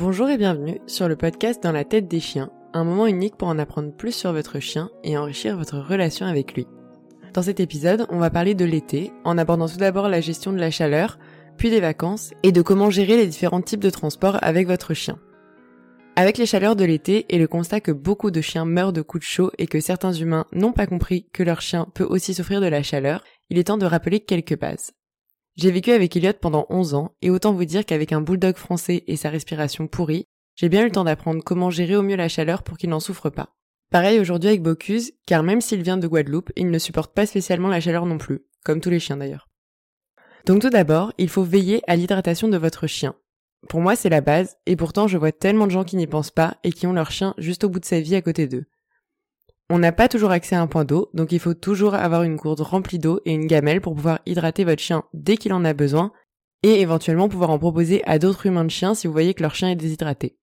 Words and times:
Bonjour 0.00 0.30
et 0.30 0.38
bienvenue 0.38 0.80
sur 0.86 1.08
le 1.08 1.16
podcast 1.16 1.60
Dans 1.60 1.72
la 1.72 1.82
tête 1.82 2.06
des 2.06 2.20
chiens, 2.20 2.52
un 2.72 2.84
moment 2.84 3.08
unique 3.08 3.34
pour 3.34 3.48
en 3.48 3.58
apprendre 3.58 3.90
plus 3.90 4.14
sur 4.14 4.32
votre 4.32 4.60
chien 4.60 4.90
et 5.02 5.18
enrichir 5.18 5.56
votre 5.56 5.76
relation 5.76 6.24
avec 6.24 6.54
lui. 6.54 6.68
Dans 7.34 7.42
cet 7.42 7.58
épisode, 7.58 8.06
on 8.08 8.20
va 8.20 8.30
parler 8.30 8.54
de 8.54 8.64
l'été, 8.64 9.10
en 9.24 9.36
abordant 9.36 9.66
tout 9.66 9.76
d'abord 9.76 10.08
la 10.08 10.20
gestion 10.20 10.52
de 10.52 10.60
la 10.60 10.70
chaleur, 10.70 11.18
puis 11.56 11.68
des 11.68 11.80
vacances, 11.80 12.30
et 12.44 12.52
de 12.52 12.62
comment 12.62 12.90
gérer 12.90 13.16
les 13.16 13.26
différents 13.26 13.60
types 13.60 13.82
de 13.82 13.90
transport 13.90 14.38
avec 14.40 14.68
votre 14.68 14.94
chien. 14.94 15.18
Avec 16.14 16.38
les 16.38 16.46
chaleurs 16.46 16.76
de 16.76 16.84
l'été 16.84 17.26
et 17.30 17.38
le 17.40 17.48
constat 17.48 17.80
que 17.80 17.90
beaucoup 17.90 18.30
de 18.30 18.40
chiens 18.40 18.66
meurent 18.66 18.92
de 18.92 19.02
coups 19.02 19.24
de 19.24 19.28
chaud 19.28 19.50
et 19.58 19.66
que 19.66 19.80
certains 19.80 20.12
humains 20.12 20.46
n'ont 20.52 20.72
pas 20.72 20.86
compris 20.86 21.26
que 21.32 21.42
leur 21.42 21.60
chien 21.60 21.88
peut 21.94 22.06
aussi 22.08 22.34
souffrir 22.34 22.60
de 22.60 22.66
la 22.66 22.84
chaleur, 22.84 23.24
il 23.50 23.58
est 23.58 23.64
temps 23.64 23.78
de 23.78 23.84
rappeler 23.84 24.20
quelques 24.20 24.60
bases. 24.60 24.92
J'ai 25.58 25.72
vécu 25.72 25.90
avec 25.90 26.14
Elliot 26.16 26.34
pendant 26.40 26.66
11 26.70 26.94
ans, 26.94 27.16
et 27.20 27.30
autant 27.30 27.52
vous 27.52 27.64
dire 27.64 27.84
qu'avec 27.84 28.12
un 28.12 28.20
bulldog 28.20 28.56
français 28.56 29.02
et 29.08 29.16
sa 29.16 29.28
respiration 29.28 29.88
pourrie, 29.88 30.24
j'ai 30.54 30.68
bien 30.68 30.82
eu 30.82 30.84
le 30.84 30.92
temps 30.92 31.02
d'apprendre 31.02 31.42
comment 31.42 31.68
gérer 31.68 31.96
au 31.96 32.02
mieux 32.02 32.14
la 32.14 32.28
chaleur 32.28 32.62
pour 32.62 32.78
qu'il 32.78 32.90
n'en 32.90 33.00
souffre 33.00 33.28
pas. 33.28 33.56
Pareil 33.90 34.20
aujourd'hui 34.20 34.50
avec 34.50 34.62
Bocuse, 34.62 35.14
car 35.26 35.42
même 35.42 35.60
s'il 35.60 35.82
vient 35.82 35.96
de 35.96 36.06
Guadeloupe, 36.06 36.52
il 36.54 36.70
ne 36.70 36.78
supporte 36.78 37.12
pas 37.12 37.26
spécialement 37.26 37.66
la 37.66 37.80
chaleur 37.80 38.06
non 38.06 38.18
plus, 38.18 38.44
comme 38.64 38.80
tous 38.80 38.90
les 38.90 39.00
chiens 39.00 39.16
d'ailleurs. 39.16 39.48
Donc 40.46 40.62
tout 40.62 40.70
d'abord, 40.70 41.12
il 41.18 41.28
faut 41.28 41.42
veiller 41.42 41.82
à 41.88 41.96
l'hydratation 41.96 42.46
de 42.46 42.56
votre 42.56 42.86
chien. 42.86 43.16
Pour 43.68 43.80
moi, 43.80 43.96
c'est 43.96 44.10
la 44.10 44.20
base, 44.20 44.58
et 44.66 44.76
pourtant 44.76 45.08
je 45.08 45.18
vois 45.18 45.32
tellement 45.32 45.66
de 45.66 45.72
gens 45.72 45.82
qui 45.82 45.96
n'y 45.96 46.06
pensent 46.06 46.30
pas 46.30 46.58
et 46.62 46.70
qui 46.70 46.86
ont 46.86 46.92
leur 46.92 47.10
chien 47.10 47.34
juste 47.36 47.64
au 47.64 47.68
bout 47.68 47.80
de 47.80 47.84
sa 47.84 47.98
vie 47.98 48.14
à 48.14 48.22
côté 48.22 48.46
d'eux. 48.46 48.66
On 49.70 49.78
n'a 49.78 49.92
pas 49.92 50.08
toujours 50.08 50.30
accès 50.30 50.56
à 50.56 50.62
un 50.62 50.66
point 50.66 50.86
d'eau, 50.86 51.10
donc 51.12 51.30
il 51.30 51.38
faut 51.38 51.52
toujours 51.52 51.94
avoir 51.94 52.22
une 52.22 52.36
gourde 52.36 52.60
remplie 52.60 52.98
d'eau 52.98 53.20
et 53.26 53.32
une 53.32 53.46
gamelle 53.46 53.82
pour 53.82 53.94
pouvoir 53.94 54.20
hydrater 54.24 54.64
votre 54.64 54.82
chien 54.82 55.04
dès 55.12 55.36
qu'il 55.36 55.52
en 55.52 55.64
a 55.64 55.74
besoin, 55.74 56.12
et 56.62 56.80
éventuellement 56.80 57.28
pouvoir 57.28 57.50
en 57.50 57.58
proposer 57.58 58.02
à 58.04 58.18
d'autres 58.18 58.46
humains 58.46 58.64
de 58.64 58.70
chiens 58.70 58.94
si 58.94 59.06
vous 59.06 59.12
voyez 59.12 59.34
que 59.34 59.42
leur 59.42 59.54
chien 59.54 59.68
est 59.68 59.76
déshydraté. 59.76 60.38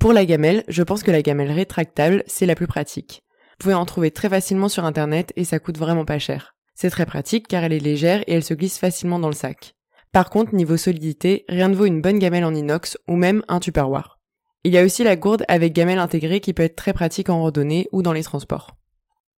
Pour 0.00 0.12
la 0.12 0.26
gamelle, 0.26 0.64
je 0.68 0.82
pense 0.82 1.02
que 1.02 1.10
la 1.10 1.22
gamelle 1.22 1.52
rétractable, 1.52 2.24
c'est 2.26 2.44
la 2.44 2.54
plus 2.54 2.66
pratique. 2.66 3.22
Vous 3.52 3.64
pouvez 3.64 3.74
en 3.74 3.86
trouver 3.86 4.10
très 4.10 4.28
facilement 4.28 4.68
sur 4.68 4.84
internet 4.84 5.32
et 5.36 5.44
ça 5.44 5.58
coûte 5.58 5.78
vraiment 5.78 6.04
pas 6.04 6.18
cher. 6.18 6.56
C'est 6.74 6.90
très 6.90 7.06
pratique 7.06 7.48
car 7.48 7.64
elle 7.64 7.72
est 7.72 7.78
légère 7.78 8.22
et 8.26 8.34
elle 8.34 8.44
se 8.44 8.52
glisse 8.52 8.78
facilement 8.78 9.18
dans 9.18 9.28
le 9.28 9.34
sac. 9.34 9.74
Par 10.12 10.28
contre, 10.28 10.54
niveau 10.54 10.76
solidité, 10.76 11.44
rien 11.48 11.68
ne 11.68 11.74
vaut 11.74 11.86
une 11.86 12.02
bonne 12.02 12.18
gamelle 12.18 12.44
en 12.44 12.54
inox 12.54 12.98
ou 13.08 13.16
même 13.16 13.42
un 13.48 13.60
tupperware. 13.60 14.15
Il 14.64 14.72
y 14.72 14.78
a 14.78 14.84
aussi 14.84 15.04
la 15.04 15.16
gourde 15.16 15.44
avec 15.48 15.72
gamelle 15.72 15.98
intégrée 15.98 16.40
qui 16.40 16.52
peut 16.52 16.64
être 16.64 16.76
très 16.76 16.92
pratique 16.92 17.28
en 17.28 17.40
randonnée 17.40 17.88
ou 17.92 18.02
dans 18.02 18.12
les 18.12 18.22
transports. 18.22 18.76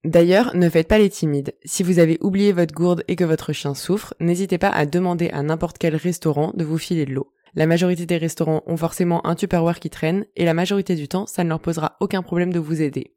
D'ailleurs, 0.04 0.54
ne 0.56 0.70
faites 0.70 0.88
pas 0.88 0.98
les 0.98 1.10
timides. 1.10 1.54
Si 1.64 1.82
vous 1.82 1.98
avez 1.98 2.18
oublié 2.20 2.52
votre 2.52 2.72
gourde 2.72 3.04
et 3.08 3.16
que 3.16 3.24
votre 3.24 3.52
chien 3.52 3.74
souffre, 3.74 4.14
n'hésitez 4.20 4.56
pas 4.56 4.68
à 4.68 4.86
demander 4.86 5.28
à 5.30 5.42
n'importe 5.42 5.78
quel 5.78 5.96
restaurant 5.96 6.52
de 6.54 6.64
vous 6.64 6.78
filer 6.78 7.04
de 7.04 7.12
l'eau. 7.12 7.32
La 7.54 7.66
majorité 7.66 8.06
des 8.06 8.16
restaurants 8.16 8.62
ont 8.66 8.76
forcément 8.76 9.26
un 9.26 9.34
tupperware 9.34 9.80
qui 9.80 9.90
traîne 9.90 10.24
et 10.36 10.44
la 10.44 10.54
majorité 10.54 10.94
du 10.94 11.08
temps, 11.08 11.26
ça 11.26 11.42
ne 11.42 11.48
leur 11.48 11.60
posera 11.60 11.96
aucun 12.00 12.22
problème 12.22 12.52
de 12.52 12.60
vous 12.60 12.80
aider. 12.80 13.14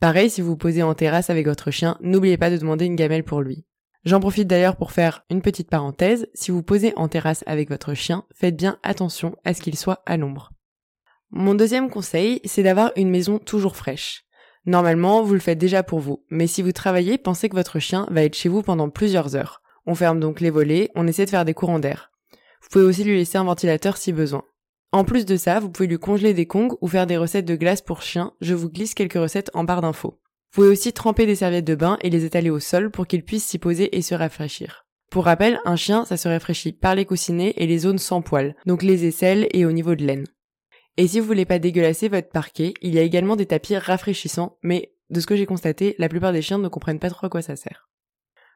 Pareil, 0.00 0.30
si 0.30 0.40
vous 0.40 0.48
vous 0.50 0.56
posez 0.56 0.82
en 0.82 0.94
terrasse 0.94 1.30
avec 1.30 1.46
votre 1.46 1.70
chien, 1.70 1.96
n'oubliez 2.00 2.36
pas 2.36 2.50
de 2.50 2.58
demander 2.58 2.84
une 2.84 2.96
gamelle 2.96 3.24
pour 3.24 3.40
lui. 3.40 3.64
J'en 4.04 4.20
profite 4.20 4.48
d'ailleurs 4.48 4.76
pour 4.76 4.92
faire 4.92 5.24
une 5.30 5.42
petite 5.42 5.68
parenthèse. 5.68 6.26
Si 6.32 6.50
vous 6.50 6.62
posez 6.62 6.92
en 6.96 7.08
terrasse 7.08 7.44
avec 7.46 7.68
votre 7.68 7.94
chien, 7.94 8.24
faites 8.34 8.56
bien 8.56 8.78
attention 8.82 9.36
à 9.44 9.52
ce 9.52 9.60
qu'il 9.60 9.76
soit 9.76 10.02
à 10.06 10.16
l'ombre. 10.16 10.52
Mon 11.32 11.54
deuxième 11.54 11.90
conseil, 11.90 12.40
c'est 12.44 12.64
d'avoir 12.64 12.90
une 12.96 13.10
maison 13.10 13.38
toujours 13.38 13.76
fraîche. 13.76 14.24
Normalement, 14.66 15.22
vous 15.22 15.34
le 15.34 15.40
faites 15.40 15.58
déjà 15.58 15.82
pour 15.82 16.00
vous, 16.00 16.24
mais 16.28 16.46
si 16.46 16.60
vous 16.60 16.72
travaillez, 16.72 17.18
pensez 17.18 17.48
que 17.48 17.56
votre 17.56 17.78
chien 17.78 18.06
va 18.10 18.24
être 18.24 18.34
chez 18.34 18.48
vous 18.48 18.62
pendant 18.62 18.90
plusieurs 18.90 19.36
heures. 19.36 19.62
On 19.86 19.94
ferme 19.94 20.20
donc 20.20 20.40
les 20.40 20.50
volets, 20.50 20.90
on 20.94 21.06
essaie 21.06 21.24
de 21.24 21.30
faire 21.30 21.44
des 21.44 21.54
courants 21.54 21.78
d'air. 21.78 22.10
Vous 22.62 22.68
pouvez 22.70 22.84
aussi 22.84 23.04
lui 23.04 23.16
laisser 23.16 23.38
un 23.38 23.44
ventilateur 23.44 23.96
si 23.96 24.12
besoin. 24.12 24.42
En 24.92 25.04
plus 25.04 25.24
de 25.24 25.36
ça, 25.36 25.60
vous 25.60 25.70
pouvez 25.70 25.88
lui 25.88 25.98
congeler 25.98 26.34
des 26.34 26.46
kongs 26.46 26.76
ou 26.80 26.88
faire 26.88 27.06
des 27.06 27.16
recettes 27.16 27.46
de 27.46 27.54
glace 27.54 27.80
pour 27.80 28.02
chien, 28.02 28.32
je 28.40 28.54
vous 28.54 28.68
glisse 28.68 28.94
quelques 28.94 29.14
recettes 29.14 29.50
en 29.54 29.62
barre 29.64 29.82
d'infos. 29.82 30.18
Vous 30.52 30.62
pouvez 30.62 30.68
aussi 30.68 30.92
tremper 30.92 31.26
des 31.26 31.36
serviettes 31.36 31.64
de 31.64 31.76
bain 31.76 31.96
et 32.00 32.10
les 32.10 32.24
étaler 32.24 32.50
au 32.50 32.58
sol 32.58 32.90
pour 32.90 33.06
qu'il 33.06 33.24
puisse 33.24 33.46
s'y 33.46 33.58
poser 33.58 33.96
et 33.96 34.02
se 34.02 34.16
rafraîchir. 34.16 34.84
Pour 35.10 35.24
rappel, 35.24 35.60
un 35.64 35.76
chien, 35.76 36.04
ça 36.04 36.16
se 36.16 36.28
rafraîchit 36.28 36.72
par 36.72 36.96
les 36.96 37.04
coussinets 37.04 37.54
et 37.56 37.68
les 37.68 37.78
zones 37.78 37.98
sans 37.98 38.20
poils, 38.20 38.56
donc 38.66 38.82
les 38.82 39.06
aisselles 39.06 39.48
et 39.52 39.64
au 39.64 39.72
niveau 39.72 39.94
de 39.94 40.04
l'aine. 40.04 40.26
Et 41.00 41.08
si 41.08 41.18
vous 41.18 41.26
voulez 41.26 41.46
pas 41.46 41.58
dégueulasser 41.58 42.10
votre 42.10 42.28
parquet, 42.28 42.74
il 42.82 42.94
y 42.94 42.98
a 42.98 43.02
également 43.02 43.34
des 43.34 43.46
tapis 43.46 43.74
rafraîchissants, 43.74 44.58
mais 44.62 44.92
de 45.08 45.18
ce 45.18 45.26
que 45.26 45.34
j'ai 45.34 45.46
constaté, 45.46 45.94
la 45.96 46.10
plupart 46.10 46.34
des 46.34 46.42
chiens 46.42 46.58
ne 46.58 46.68
comprennent 46.68 46.98
pas 46.98 47.08
trop 47.08 47.24
à 47.24 47.30
quoi 47.30 47.40
ça 47.40 47.56
sert. 47.56 47.88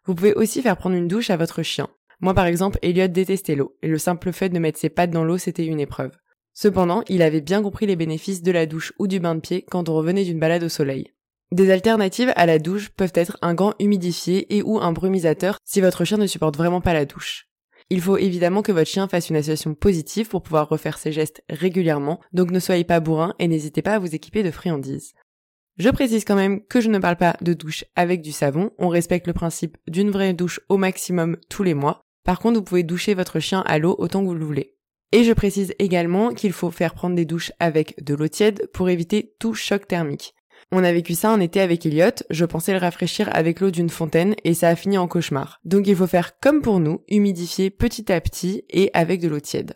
Vous 0.05 0.15
pouvez 0.15 0.34
aussi 0.34 0.60
faire 0.60 0.77
prendre 0.77 0.94
une 0.94 1.09
douche 1.09 1.31
à 1.31 1.38
votre 1.38 1.62
chien. 1.62 1.88
Moi 2.21 2.34
par 2.34 2.44
exemple, 2.44 2.78
Elliot 2.83 3.09
détestait 3.09 3.54
l'eau, 3.54 3.78
et 3.81 3.88
le 3.88 3.97
simple 3.97 4.31
fait 4.31 4.50
de 4.50 4.59
mettre 4.59 4.78
ses 4.78 4.91
pattes 4.91 5.10
dans 5.10 5.25
l'eau 5.25 5.38
c'était 5.38 5.65
une 5.65 5.81
épreuve. 5.81 6.10
Cependant, 6.53 7.03
il 7.09 7.22
avait 7.22 7.41
bien 7.41 7.62
compris 7.62 7.87
les 7.87 7.97
bénéfices 7.97 8.43
de 8.43 8.53
la 8.53 8.66
douche 8.66 8.93
ou 8.99 9.06
du 9.06 9.21
bain 9.21 9.37
de 9.37 9.41
pied 9.41 9.62
quand 9.62 9.88
on 9.88 9.94
revenait 9.94 10.25
d'une 10.25 10.38
balade 10.38 10.65
au 10.65 10.69
soleil. 10.69 11.15
Des 11.50 11.71
alternatives 11.71 12.34
à 12.37 12.44
la 12.44 12.59
douche 12.59 12.91
peuvent 12.91 13.12
être 13.15 13.38
un 13.41 13.54
gant 13.54 13.72
humidifié 13.81 14.54
et 14.54 14.62
ou 14.62 14.78
un 14.81 14.93
brumisateur 14.93 15.56
si 15.65 15.81
votre 15.81 16.04
chien 16.04 16.19
ne 16.19 16.27
supporte 16.27 16.59
vraiment 16.59 16.83
pas 16.83 16.93
la 16.93 17.06
douche. 17.06 17.49
Il 17.91 18.00
faut 18.00 18.17
évidemment 18.17 18.62
que 18.62 18.72
votre 18.72 18.89
chien 18.89 19.09
fasse 19.09 19.28
une 19.28 19.37
association 19.37 19.75
positive 19.75 20.28
pour 20.28 20.43
pouvoir 20.43 20.69
refaire 20.69 20.99
ses 20.99 21.12
gestes 21.12 21.43
régulièrement, 21.50 22.21
donc 22.33 22.50
ne 22.50 22.61
soyez 22.61 22.84
pas 22.84 23.00
bourrin 23.00 23.34
et 23.39 23.49
n'hésitez 23.49 23.83
pas 23.83 23.95
à 23.95 23.99
vous 23.99 24.15
équiper 24.15 24.43
de 24.43 24.50
friandises. 24.50 25.12
Je 25.77 25.91
précise 25.91 26.25
quand 26.25 26.37
même 26.37 26.65
que 26.65 26.81
je 26.81 26.89
ne 26.89 26.99
parle 26.99 27.17
pas 27.17 27.37
de 27.41 27.53
douche 27.53 27.84
avec 27.97 28.22
du 28.22 28.33
savon, 28.33 28.71
on 28.78 28.89
respecte 28.89 29.27
le 29.27 29.33
principe 29.33 29.77
d'une 29.89 30.11
vraie 30.11 30.33
douche 30.33 30.61
au 30.69 30.77
maximum 30.77 31.37
tous 31.50 31.62
les 31.65 31.75
mois. 31.75 32.00
Par 32.25 32.39
contre, 32.39 32.59
vous 32.59 32.65
pouvez 32.65 32.84
doucher 32.84 33.15
votre 33.15 33.41
chien 33.41 33.61
à 33.67 33.78
l'eau 33.78 33.97
autant 33.99 34.22
que 34.22 34.28
vous 34.28 34.34
le 34.34 34.45
voulez. 34.45 34.77
Et 35.12 35.25
je 35.25 35.33
précise 35.33 35.75
également 35.78 36.33
qu'il 36.33 36.53
faut 36.53 36.71
faire 36.71 36.95
prendre 36.95 37.16
des 37.16 37.25
douches 37.25 37.53
avec 37.59 38.03
de 38.03 38.15
l'eau 38.15 38.28
tiède 38.28 38.69
pour 38.72 38.89
éviter 38.89 39.34
tout 39.39 39.55
choc 39.55 39.87
thermique. 39.87 40.34
On 40.77 40.83
a 40.83 40.93
vécu 40.93 41.15
ça 41.15 41.31
en 41.31 41.39
été 41.39 41.61
avec 41.61 41.87
Elliot, 41.87 42.25
je 42.31 42.45
pensais 42.45 42.73
le 42.73 42.81
rafraîchir 42.81 43.29
avec 43.33 43.61
l'eau 43.61 43.71
d'une 43.71 43.91
fontaine 43.91 44.35
et 44.43 44.55
ça 44.55 44.67
a 44.71 44.75
fini 44.75 44.99
en 44.99 45.07
cauchemar. 45.07 45.61
Donc 45.65 45.87
il 45.87 45.95
faut 45.95 46.09
faire 46.09 46.41
comme 46.41 46.62
pour 46.62 46.81
nous, 46.81 47.05
humidifier 47.07 47.71
petit 47.71 48.11
à 48.11 48.21
petit 48.21 48.65
et 48.71 48.91
avec 48.93 49.21
de 49.21 49.29
l'eau 49.29 49.39
tiède. 49.39 49.75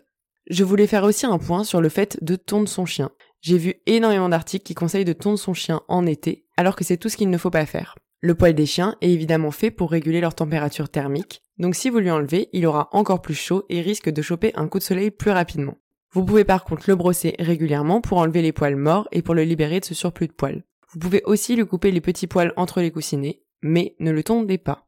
Je 0.49 0.65
voulais 0.65 0.87
faire 0.87 1.05
aussi 1.05 1.25
un 1.25 1.37
point 1.37 1.63
sur 1.63 1.79
le 1.79 1.87
fait 1.87 2.21
de 2.21 2.35
tondre 2.35 2.67
son 2.67 2.85
chien. 2.85 3.11
J'ai 3.39 3.57
vu 3.57 3.75
énormément 3.85 4.27
d'articles 4.27 4.65
qui 4.65 4.75
conseillent 4.75 5.05
de 5.05 5.13
tondre 5.13 5.39
son 5.39 5.53
chien 5.53 5.79
en 5.87 6.05
été, 6.05 6.43
alors 6.57 6.75
que 6.75 6.83
c'est 6.83 6.97
tout 6.97 7.07
ce 7.07 7.15
qu'il 7.15 7.29
ne 7.29 7.37
faut 7.37 7.49
pas 7.49 7.65
faire. 7.65 7.95
Le 8.19 8.35
poil 8.35 8.53
des 8.53 8.65
chiens 8.65 8.97
est 8.99 9.11
évidemment 9.11 9.51
fait 9.51 9.71
pour 9.71 9.91
réguler 9.91 10.19
leur 10.19 10.35
température 10.35 10.89
thermique, 10.89 11.43
donc 11.59 11.75
si 11.75 11.89
vous 11.89 11.99
lui 11.99 12.11
enlevez, 12.11 12.49
il 12.51 12.67
aura 12.67 12.89
encore 12.91 13.21
plus 13.21 13.35
chaud 13.35 13.63
et 13.69 13.79
risque 13.79 14.09
de 14.09 14.21
choper 14.21 14.51
un 14.55 14.67
coup 14.67 14.79
de 14.79 14.83
soleil 14.83 15.11
plus 15.11 15.31
rapidement. 15.31 15.77
Vous 16.11 16.25
pouvez 16.25 16.43
par 16.43 16.65
contre 16.65 16.89
le 16.89 16.97
brosser 16.97 17.35
régulièrement 17.39 18.01
pour 18.01 18.17
enlever 18.17 18.41
les 18.41 18.51
poils 18.51 18.75
morts 18.75 19.07
et 19.13 19.21
pour 19.21 19.33
le 19.33 19.43
libérer 19.43 19.79
de 19.79 19.85
ce 19.85 19.93
surplus 19.93 20.27
de 20.27 20.33
poils. 20.33 20.63
Vous 20.91 20.99
pouvez 20.99 21.21
aussi 21.25 21.55
lui 21.55 21.65
couper 21.65 21.91
les 21.91 22.01
petits 22.01 22.27
poils 22.27 22.53
entre 22.55 22.81
les 22.81 22.91
coussinets, 22.91 23.43
mais 23.61 23.95
ne 23.99 24.11
le 24.11 24.23
tondez 24.23 24.57
pas. 24.57 24.87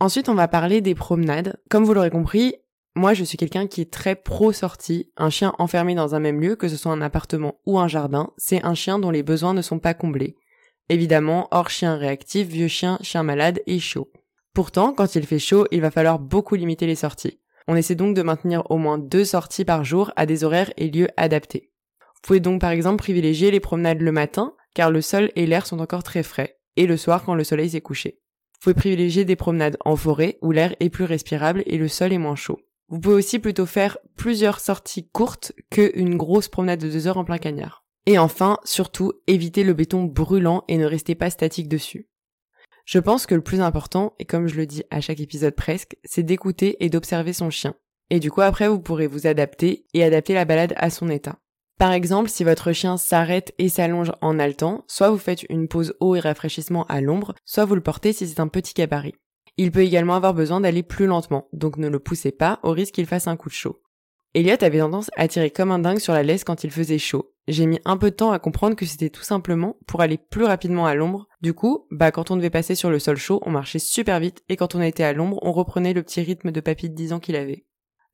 Ensuite, 0.00 0.28
on 0.28 0.34
va 0.34 0.48
parler 0.48 0.80
des 0.80 0.94
promenades. 0.94 1.58
Comme 1.68 1.84
vous 1.84 1.94
l'aurez 1.94 2.10
compris, 2.10 2.54
moi 2.94 3.14
je 3.14 3.24
suis 3.24 3.36
quelqu'un 3.36 3.66
qui 3.66 3.80
est 3.80 3.92
très 3.92 4.14
pro 4.14 4.52
sortie. 4.52 5.10
Un 5.16 5.30
chien 5.30 5.52
enfermé 5.58 5.94
dans 5.94 6.14
un 6.14 6.20
même 6.20 6.40
lieu, 6.40 6.56
que 6.56 6.68
ce 6.68 6.76
soit 6.76 6.92
un 6.92 7.02
appartement 7.02 7.60
ou 7.66 7.78
un 7.78 7.88
jardin, 7.88 8.30
c'est 8.36 8.64
un 8.64 8.74
chien 8.74 8.98
dont 8.98 9.10
les 9.10 9.22
besoins 9.22 9.54
ne 9.54 9.62
sont 9.62 9.78
pas 9.78 9.94
comblés. 9.94 10.36
Évidemment, 10.88 11.48
hors 11.50 11.70
chien 11.70 11.96
réactif, 11.96 12.46
vieux 12.46 12.68
chien, 12.68 12.98
chien 13.02 13.22
malade 13.22 13.60
et 13.66 13.78
chaud. 13.78 14.12
Pourtant, 14.52 14.92
quand 14.92 15.16
il 15.16 15.26
fait 15.26 15.38
chaud, 15.38 15.66
il 15.72 15.80
va 15.80 15.90
falloir 15.90 16.18
beaucoup 16.18 16.54
limiter 16.54 16.86
les 16.86 16.94
sorties. 16.94 17.40
On 17.66 17.76
essaie 17.76 17.94
donc 17.94 18.14
de 18.14 18.22
maintenir 18.22 18.70
au 18.70 18.76
moins 18.76 18.98
deux 18.98 19.24
sorties 19.24 19.64
par 19.64 19.84
jour 19.84 20.12
à 20.16 20.26
des 20.26 20.44
horaires 20.44 20.72
et 20.76 20.90
lieux 20.90 21.08
adaptés. 21.16 21.72
Vous 21.98 22.20
pouvez 22.22 22.40
donc 22.40 22.60
par 22.60 22.70
exemple 22.70 22.98
privilégier 22.98 23.50
les 23.50 23.60
promenades 23.60 24.00
le 24.00 24.12
matin, 24.12 24.54
car 24.74 24.90
le 24.90 25.00
sol 25.00 25.30
et 25.36 25.46
l'air 25.46 25.66
sont 25.66 25.80
encore 25.80 26.02
très 26.02 26.22
frais, 26.22 26.58
et 26.76 26.86
le 26.86 26.96
soir 26.96 27.24
quand 27.24 27.34
le 27.34 27.44
soleil 27.44 27.70
s'est 27.70 27.80
couché. 27.80 28.20
Vous 28.54 28.60
pouvez 28.60 28.74
privilégier 28.74 29.24
des 29.24 29.36
promenades 29.36 29.76
en 29.84 29.96
forêt 29.96 30.38
où 30.42 30.50
l'air 30.50 30.74
est 30.80 30.90
plus 30.90 31.04
respirable 31.04 31.62
et 31.66 31.78
le 31.78 31.88
sol 31.88 32.12
est 32.12 32.18
moins 32.18 32.36
chaud. 32.36 32.60
Vous 32.88 33.00
pouvez 33.00 33.16
aussi 33.16 33.38
plutôt 33.38 33.66
faire 33.66 33.98
plusieurs 34.16 34.60
sorties 34.60 35.08
courtes 35.08 35.52
qu'une 35.70 36.16
grosse 36.16 36.48
promenade 36.48 36.80
de 36.80 36.90
deux 36.90 37.06
heures 37.06 37.18
en 37.18 37.24
plein 37.24 37.38
cagnard. 37.38 37.84
Et 38.06 38.18
enfin, 38.18 38.58
surtout, 38.64 39.12
évitez 39.26 39.64
le 39.64 39.72
béton 39.72 40.04
brûlant 40.04 40.64
et 40.68 40.76
ne 40.76 40.84
restez 40.84 41.14
pas 41.14 41.30
statique 41.30 41.68
dessus. 41.68 42.08
Je 42.84 42.98
pense 42.98 43.24
que 43.24 43.34
le 43.34 43.40
plus 43.40 43.60
important, 43.60 44.14
et 44.18 44.26
comme 44.26 44.46
je 44.46 44.56
le 44.56 44.66
dis 44.66 44.82
à 44.90 45.00
chaque 45.00 45.20
épisode 45.20 45.54
presque, 45.54 45.96
c'est 46.04 46.22
d'écouter 46.22 46.84
et 46.84 46.90
d'observer 46.90 47.32
son 47.32 47.48
chien. 47.48 47.74
Et 48.10 48.20
du 48.20 48.30
coup 48.30 48.42
après 48.42 48.68
vous 48.68 48.80
pourrez 48.80 49.06
vous 49.06 49.26
adapter 49.26 49.86
et 49.94 50.04
adapter 50.04 50.34
la 50.34 50.44
balade 50.44 50.74
à 50.76 50.90
son 50.90 51.08
état. 51.08 51.38
Par 51.78 51.92
exemple, 51.92 52.30
si 52.30 52.44
votre 52.44 52.72
chien 52.72 52.96
s'arrête 52.96 53.52
et 53.58 53.68
s'allonge 53.68 54.12
en 54.20 54.38
haletant, 54.38 54.84
soit 54.86 55.10
vous 55.10 55.18
faites 55.18 55.42
une 55.50 55.68
pause 55.68 55.94
eau 56.00 56.14
et 56.14 56.20
rafraîchissement 56.20 56.84
à 56.86 57.00
l'ombre, 57.00 57.34
soit 57.44 57.64
vous 57.64 57.74
le 57.74 57.80
portez 57.80 58.12
si 58.12 58.28
c'est 58.28 58.40
un 58.40 58.48
petit 58.48 58.74
gabarit. 58.74 59.14
Il 59.56 59.70
peut 59.70 59.82
également 59.82 60.14
avoir 60.14 60.34
besoin 60.34 60.60
d'aller 60.60 60.82
plus 60.82 61.06
lentement, 61.06 61.48
donc 61.52 61.76
ne 61.76 61.88
le 61.88 61.98
poussez 61.98 62.32
pas 62.32 62.60
au 62.62 62.70
risque 62.70 62.94
qu'il 62.94 63.06
fasse 63.06 63.26
un 63.26 63.36
coup 63.36 63.48
de 63.48 63.54
chaud. 63.54 63.80
Elliot 64.34 64.56
avait 64.62 64.78
tendance 64.78 65.10
à 65.16 65.28
tirer 65.28 65.50
comme 65.50 65.70
un 65.70 65.78
dingue 65.78 66.00
sur 66.00 66.12
la 66.12 66.24
laisse 66.24 66.42
quand 66.42 66.64
il 66.64 66.72
faisait 66.72 66.98
chaud. 66.98 67.32
J'ai 67.46 67.66
mis 67.66 67.78
un 67.84 67.96
peu 67.96 68.10
de 68.10 68.16
temps 68.16 68.32
à 68.32 68.40
comprendre 68.40 68.74
que 68.74 68.86
c'était 68.86 69.10
tout 69.10 69.22
simplement 69.22 69.76
pour 69.86 70.00
aller 70.00 70.18
plus 70.18 70.44
rapidement 70.44 70.86
à 70.86 70.94
l'ombre. 70.96 71.28
Du 71.40 71.54
coup, 71.54 71.86
bah 71.90 72.10
quand 72.10 72.30
on 72.30 72.36
devait 72.36 72.50
passer 72.50 72.74
sur 72.74 72.90
le 72.90 72.98
sol 72.98 73.16
chaud, 73.16 73.40
on 73.44 73.50
marchait 73.50 73.78
super 73.78 74.18
vite 74.18 74.42
et 74.48 74.56
quand 74.56 74.74
on 74.74 74.80
était 74.80 75.04
à 75.04 75.12
l'ombre, 75.12 75.38
on 75.42 75.52
reprenait 75.52 75.92
le 75.92 76.02
petit 76.02 76.22
rythme 76.22 76.50
de 76.50 76.60
papy 76.60 76.88
de 76.88 76.94
10 76.94 77.12
ans 77.12 77.20
qu'il 77.20 77.36
avait. 77.36 77.64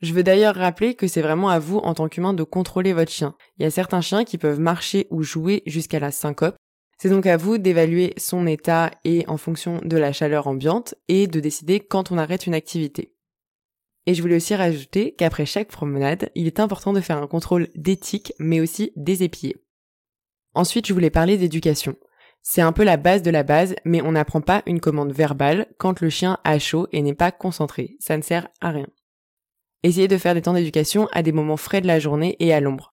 Je 0.00 0.14
veux 0.14 0.22
d'ailleurs 0.22 0.54
rappeler 0.54 0.94
que 0.94 1.06
c'est 1.06 1.20
vraiment 1.20 1.50
à 1.50 1.58
vous 1.58 1.78
en 1.78 1.92
tant 1.92 2.08
qu'humain 2.08 2.32
de 2.32 2.42
contrôler 2.42 2.94
votre 2.94 3.12
chien. 3.12 3.34
Il 3.58 3.62
y 3.62 3.66
a 3.66 3.70
certains 3.70 4.00
chiens 4.00 4.24
qui 4.24 4.38
peuvent 4.38 4.60
marcher 4.60 5.06
ou 5.10 5.22
jouer 5.22 5.62
jusqu'à 5.66 5.98
la 5.98 6.10
syncope. 6.10 6.56
C'est 6.96 7.10
donc 7.10 7.26
à 7.26 7.36
vous 7.36 7.58
d'évaluer 7.58 8.14
son 8.16 8.46
état 8.46 8.90
et 9.04 9.24
en 9.28 9.36
fonction 9.36 9.78
de 9.82 9.96
la 9.96 10.12
chaleur 10.12 10.46
ambiante 10.46 10.94
et 11.08 11.26
de 11.26 11.40
décider 11.40 11.80
quand 11.80 12.12
on 12.12 12.18
arrête 12.18 12.46
une 12.46 12.54
activité. 12.54 13.14
Et 14.06 14.14
je 14.14 14.22
voulais 14.22 14.36
aussi 14.36 14.54
rajouter 14.54 15.14
qu'après 15.14 15.44
chaque 15.44 15.68
promenade, 15.68 16.30
il 16.34 16.46
est 16.46 16.60
important 16.60 16.92
de 16.92 17.00
faire 17.00 17.18
un 17.18 17.26
contrôle 17.26 17.68
d'éthique 17.74 18.32
mais 18.38 18.60
aussi 18.60 18.92
des 18.96 19.22
épillés. 19.22 19.56
Ensuite, 20.54 20.86
je 20.86 20.94
voulais 20.94 21.10
parler 21.10 21.36
d'éducation. 21.36 21.94
C'est 22.42 22.62
un 22.62 22.72
peu 22.72 22.84
la 22.84 22.96
base 22.96 23.22
de 23.22 23.30
la 23.30 23.42
base, 23.42 23.76
mais 23.84 24.00
on 24.00 24.12
n'apprend 24.12 24.40
pas 24.40 24.62
une 24.66 24.80
commande 24.80 25.12
verbale 25.12 25.66
quand 25.78 26.00
le 26.00 26.08
chien 26.08 26.38
a 26.44 26.58
chaud 26.58 26.88
et 26.90 27.02
n'est 27.02 27.14
pas 27.14 27.32
concentré. 27.32 27.96
Ça 28.00 28.16
ne 28.16 28.22
sert 28.22 28.48
à 28.62 28.70
rien. 28.70 28.88
Essayez 29.82 30.08
de 30.08 30.18
faire 30.18 30.34
des 30.34 30.42
temps 30.42 30.52
d'éducation 30.52 31.08
à 31.12 31.22
des 31.22 31.32
moments 31.32 31.56
frais 31.56 31.80
de 31.80 31.86
la 31.86 31.98
journée 31.98 32.36
et 32.38 32.52
à 32.52 32.60
l'ombre. 32.60 32.92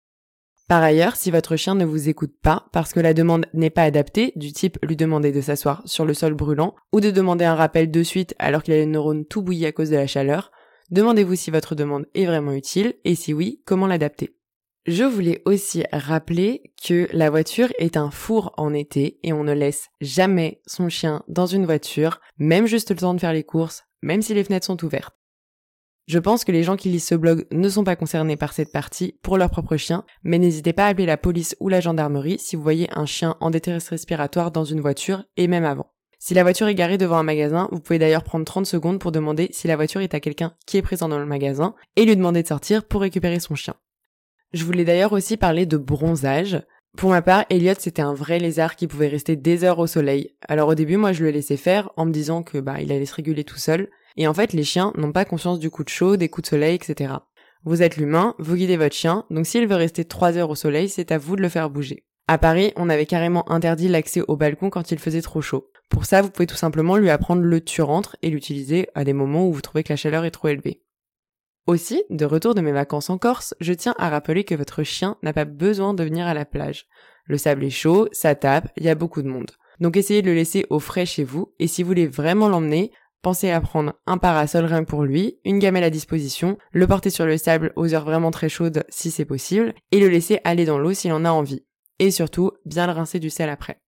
Par 0.67 0.81
ailleurs, 0.81 1.15
si 1.17 1.31
votre 1.31 1.57
chien 1.57 1.75
ne 1.75 1.85
vous 1.85 2.07
écoute 2.07 2.33
pas 2.41 2.65
parce 2.71 2.93
que 2.93 2.99
la 2.99 3.13
demande 3.13 3.45
n'est 3.53 3.69
pas 3.69 3.83
adaptée, 3.83 4.31
du 4.35 4.53
type 4.53 4.77
lui 4.81 4.95
demander 4.95 5.31
de 5.31 5.41
s'asseoir 5.41 5.81
sur 5.85 6.05
le 6.05 6.13
sol 6.13 6.33
brûlant 6.33 6.75
ou 6.93 7.01
de 7.01 7.11
demander 7.11 7.45
un 7.45 7.55
rappel 7.55 7.91
de 7.91 8.03
suite 8.03 8.33
alors 8.39 8.63
qu'il 8.63 8.73
a 8.73 8.77
les 8.77 8.85
neurones 8.85 9.25
tout 9.25 9.41
bouillis 9.41 9.65
à 9.65 9.73
cause 9.73 9.89
de 9.89 9.97
la 9.97 10.07
chaleur, 10.07 10.49
demandez-vous 10.89 11.35
si 11.35 11.51
votre 11.51 11.75
demande 11.75 12.07
est 12.15 12.25
vraiment 12.25 12.53
utile 12.53 12.95
et 13.03 13.15
si 13.15 13.33
oui, 13.33 13.61
comment 13.65 13.85
l'adapter. 13.85 14.37
Je 14.87 15.03
voulais 15.03 15.43
aussi 15.45 15.83
rappeler 15.91 16.73
que 16.83 17.07
la 17.11 17.29
voiture 17.29 17.71
est 17.77 17.97
un 17.97 18.09
four 18.09 18.53
en 18.57 18.73
été 18.73 19.19
et 19.21 19.33
on 19.33 19.43
ne 19.43 19.53
laisse 19.53 19.89
jamais 19.99 20.61
son 20.65 20.89
chien 20.89 21.21
dans 21.27 21.45
une 21.45 21.65
voiture, 21.65 22.19
même 22.39 22.65
juste 22.65 22.89
le 22.89 22.97
temps 22.97 23.13
de 23.13 23.19
faire 23.19 23.33
les 23.33 23.43
courses, 23.43 23.83
même 24.01 24.23
si 24.23 24.33
les 24.33 24.43
fenêtres 24.43 24.65
sont 24.65 24.83
ouvertes. 24.83 25.20
Je 26.11 26.19
pense 26.19 26.43
que 26.43 26.51
les 26.51 26.63
gens 26.63 26.75
qui 26.75 26.89
lisent 26.89 27.07
ce 27.07 27.15
blog 27.15 27.47
ne 27.53 27.69
sont 27.69 27.85
pas 27.85 27.95
concernés 27.95 28.35
par 28.35 28.51
cette 28.51 28.73
partie 28.73 29.15
pour 29.23 29.37
leur 29.37 29.49
propre 29.49 29.77
chien, 29.77 30.03
mais 30.25 30.39
n'hésitez 30.39 30.73
pas 30.73 30.87
à 30.87 30.89
appeler 30.89 31.05
la 31.05 31.15
police 31.15 31.55
ou 31.61 31.69
la 31.69 31.79
gendarmerie 31.79 32.37
si 32.37 32.57
vous 32.57 32.61
voyez 32.61 32.89
un 32.91 33.05
chien 33.05 33.37
en 33.39 33.49
détresse 33.49 33.87
respiratoire 33.87 34.51
dans 34.51 34.65
une 34.65 34.81
voiture 34.81 35.23
et 35.37 35.47
même 35.47 35.63
avant. 35.63 35.93
Si 36.19 36.33
la 36.33 36.43
voiture 36.43 36.67
est 36.67 36.75
garée 36.75 36.97
devant 36.97 37.15
un 37.15 37.23
magasin, 37.23 37.69
vous 37.71 37.79
pouvez 37.79 37.97
d'ailleurs 37.97 38.25
prendre 38.25 38.43
30 38.43 38.65
secondes 38.65 38.99
pour 38.99 39.13
demander 39.13 39.47
si 39.53 39.69
la 39.69 39.77
voiture 39.77 40.01
est 40.01 40.13
à 40.13 40.19
quelqu'un 40.19 40.53
qui 40.65 40.75
est 40.75 40.81
présent 40.81 41.07
dans 41.07 41.17
le 41.17 41.25
magasin 41.25 41.75
et 41.95 42.03
lui 42.03 42.17
demander 42.17 42.43
de 42.43 42.47
sortir 42.49 42.83
pour 42.83 42.99
récupérer 42.99 43.39
son 43.39 43.55
chien. 43.55 43.75
Je 44.51 44.65
voulais 44.65 44.83
d'ailleurs 44.83 45.13
aussi 45.13 45.37
parler 45.37 45.65
de 45.65 45.77
bronzage. 45.77 46.61
Pour 46.97 47.11
ma 47.11 47.21
part, 47.21 47.45
Elliot 47.49 47.75
c'était 47.79 48.01
un 48.01 48.13
vrai 48.13 48.37
lézard 48.37 48.75
qui 48.75 48.87
pouvait 48.87 49.07
rester 49.07 49.37
des 49.37 49.63
heures 49.63 49.79
au 49.79 49.87
soleil. 49.87 50.35
Alors 50.49 50.67
au 50.67 50.75
début, 50.75 50.97
moi 50.97 51.13
je 51.13 51.23
le 51.23 51.31
laissais 51.31 51.55
faire 51.55 51.89
en 51.95 52.03
me 52.05 52.11
disant 52.11 52.43
que 52.43 52.57
bah 52.57 52.81
il 52.81 52.91
allait 52.91 53.05
se 53.05 53.15
réguler 53.15 53.45
tout 53.45 53.59
seul. 53.59 53.87
Et 54.17 54.27
en 54.27 54.33
fait, 54.33 54.53
les 54.53 54.63
chiens 54.63 54.93
n'ont 54.95 55.11
pas 55.11 55.25
conscience 55.25 55.59
du 55.59 55.69
coup 55.69 55.83
de 55.83 55.89
chaud, 55.89 56.17
des 56.17 56.29
coups 56.29 56.43
de 56.43 56.55
soleil, 56.55 56.75
etc. 56.75 57.13
Vous 57.63 57.83
êtes 57.83 57.97
l'humain, 57.97 58.35
vous 58.39 58.55
guidez 58.55 58.77
votre 58.77 58.95
chien, 58.95 59.25
donc 59.29 59.45
s'il 59.45 59.67
veut 59.67 59.75
rester 59.75 60.03
3 60.05 60.37
heures 60.37 60.49
au 60.49 60.55
soleil, 60.55 60.89
c'est 60.89 61.11
à 61.11 61.17
vous 61.17 61.35
de 61.35 61.41
le 61.41 61.49
faire 61.49 61.69
bouger. 61.69 62.05
À 62.27 62.37
Paris, 62.37 62.73
on 62.75 62.89
avait 62.89 63.05
carrément 63.05 63.49
interdit 63.51 63.87
l'accès 63.87 64.21
au 64.27 64.35
balcon 64.35 64.69
quand 64.69 64.91
il 64.91 64.99
faisait 64.99 65.21
trop 65.21 65.41
chaud. 65.41 65.69
Pour 65.89 66.05
ça, 66.05 66.21
vous 66.21 66.29
pouvez 66.29 66.47
tout 66.47 66.55
simplement 66.55 66.95
lui 66.95 67.09
apprendre 67.09 67.41
le 67.41 67.61
tu-rentres 67.61 68.15
et 68.21 68.29
l'utiliser 68.29 68.87
à 68.95 69.03
des 69.03 69.13
moments 69.13 69.47
où 69.47 69.53
vous 69.53 69.61
trouvez 69.61 69.83
que 69.83 69.91
la 69.91 69.97
chaleur 69.97 70.23
est 70.23 70.31
trop 70.31 70.47
élevée. 70.47 70.81
Aussi, 71.67 72.03
de 72.09 72.25
retour 72.25 72.55
de 72.55 72.61
mes 72.61 72.71
vacances 72.71 73.09
en 73.09 73.17
Corse, 73.17 73.53
je 73.59 73.73
tiens 73.73 73.93
à 73.97 74.09
rappeler 74.09 74.43
que 74.43 74.55
votre 74.55 74.83
chien 74.83 75.17
n'a 75.21 75.33
pas 75.33 75.45
besoin 75.45 75.93
de 75.93 76.03
venir 76.03 76.25
à 76.25 76.33
la 76.33 76.45
plage. 76.45 76.87
Le 77.25 77.37
sable 77.37 77.65
est 77.65 77.69
chaud, 77.69 78.07
ça 78.11 78.33
tape, 78.33 78.71
il 78.77 78.83
y 78.83 78.89
a 78.89 78.95
beaucoup 78.95 79.21
de 79.21 79.27
monde. 79.27 79.51
Donc 79.79 79.97
essayez 79.97 80.21
de 80.21 80.27
le 80.27 80.35
laisser 80.35 80.65
au 80.69 80.79
frais 80.79 81.05
chez 81.05 81.23
vous, 81.23 81.53
et 81.59 81.67
si 81.67 81.83
vous 81.83 81.87
voulez 81.87 82.07
vraiment 82.07 82.49
l'emmener, 82.49 82.91
Pensez 83.21 83.51
à 83.51 83.61
prendre 83.61 83.93
un 84.07 84.17
parasol 84.17 84.65
rien 84.65 84.83
pour 84.83 85.03
lui, 85.03 85.39
une 85.45 85.59
gamelle 85.59 85.83
à 85.83 85.91
disposition, 85.91 86.57
le 86.71 86.87
porter 86.87 87.11
sur 87.11 87.27
le 87.27 87.37
sable 87.37 87.71
aux 87.75 87.93
heures 87.93 88.05
vraiment 88.05 88.31
très 88.31 88.49
chaudes 88.49 88.83
si 88.89 89.11
c'est 89.11 89.25
possible, 89.25 89.75
et 89.91 89.99
le 89.99 90.07
laisser 90.07 90.39
aller 90.43 90.65
dans 90.65 90.79
l'eau 90.79 90.93
s'il 90.93 91.13
en 91.13 91.25
a 91.25 91.31
envie. 91.31 91.63
Et 91.99 92.09
surtout, 92.09 92.51
bien 92.65 92.87
le 92.87 92.93
rincer 92.93 93.19
du 93.19 93.29
sel 93.29 93.49
après. 93.49 93.79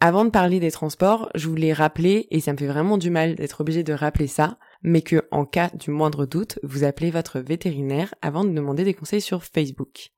Avant 0.00 0.24
de 0.24 0.30
parler 0.30 0.58
des 0.58 0.72
transports, 0.72 1.30
je 1.36 1.46
voulais 1.46 1.72
rappeler, 1.72 2.26
et 2.32 2.40
ça 2.40 2.52
me 2.52 2.58
fait 2.58 2.66
vraiment 2.66 2.98
du 2.98 3.08
mal 3.08 3.36
d'être 3.36 3.60
obligé 3.60 3.84
de 3.84 3.92
rappeler 3.92 4.26
ça, 4.26 4.58
mais 4.82 5.02
que 5.02 5.28
en 5.30 5.44
cas 5.44 5.70
du 5.74 5.92
moindre 5.92 6.26
doute, 6.26 6.58
vous 6.64 6.82
appelez 6.82 7.12
votre 7.12 7.38
vétérinaire 7.38 8.12
avant 8.20 8.42
de 8.42 8.50
demander 8.50 8.82
des 8.82 8.94
conseils 8.94 9.20
sur 9.20 9.44
Facebook. 9.44 10.08